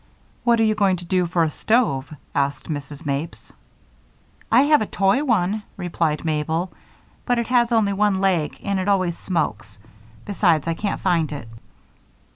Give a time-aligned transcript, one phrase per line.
[0.43, 3.05] "What are you going to do for a stove?" asked Mrs.
[3.05, 3.53] Mapes.
[4.51, 6.73] "I have a toy one," replied Mabel,
[7.23, 9.77] "but it has only one leg and it always smokes.
[10.25, 11.47] Besides, I can't find it."